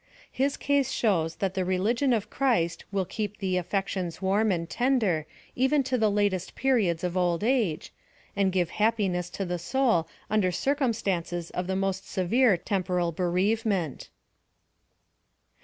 [0.31, 5.27] His case shows that the religion of Christ will keep the affections warm and tender
[5.55, 7.93] even to the latest periods of old age,
[8.35, 14.09] and give happiness to the soul under circumstances of the most severe temporal bereavement.